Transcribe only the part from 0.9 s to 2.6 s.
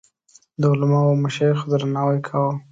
او مشایخو درناوی کاوه.